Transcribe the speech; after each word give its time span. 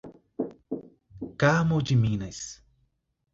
Carmo 1.37 1.79
de 1.79 1.95
Minas 1.95 2.59